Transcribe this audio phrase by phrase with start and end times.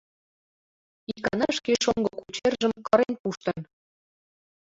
[1.13, 3.59] Икана шке шоҥго кучержым кырен пуштын.